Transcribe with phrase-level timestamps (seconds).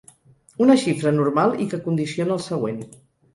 [0.65, 2.83] Una xifra anormal i que condiciona el següent.